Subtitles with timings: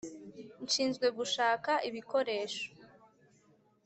[0.63, 2.65] nshinzwe gushaka ibikoresho